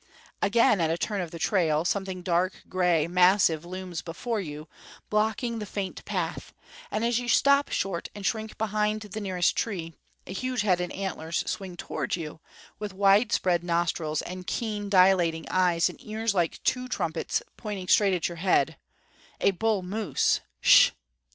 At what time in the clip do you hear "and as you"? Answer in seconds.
6.89-7.27